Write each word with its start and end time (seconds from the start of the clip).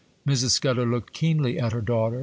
Mrs. 0.27 0.49
Scudder 0.53 0.87
looked 0.87 1.13
keenly 1.13 1.59
at 1.59 1.73
her 1.73 1.81
daughter. 1.81 2.19